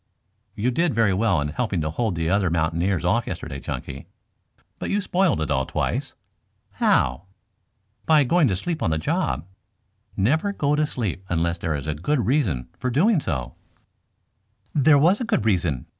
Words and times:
"You 0.55 0.71
did 0.71 0.95
very 0.95 1.13
well 1.13 1.39
in 1.41 1.49
helping 1.49 1.79
to 1.81 1.91
hold 1.91 2.15
the 2.15 2.27
other 2.27 2.49
mountaineers 2.49 3.05
off 3.05 3.27
yesterday, 3.27 3.59
Chunky. 3.59 4.07
But 4.79 4.89
you 4.89 4.99
spoiled 4.99 5.39
it 5.41 5.51
all 5.51 5.67
twice." 5.67 6.15
"How?" 6.71 7.25
"By 8.07 8.23
going 8.23 8.47
to 8.47 8.55
sleep 8.55 8.81
on 8.81 8.89
the 8.89 8.97
job. 8.97 9.45
Never 10.17 10.53
go 10.53 10.75
to 10.75 10.87
sleep 10.87 11.23
unless 11.29 11.59
there 11.59 11.75
is 11.75 11.85
good 12.01 12.25
reason 12.25 12.69
for 12.79 12.89
doing 12.89 13.21
so." 13.21 13.53
"There 14.73 14.97
was 14.97 15.19
good 15.21 15.45
reason. 15.45 15.85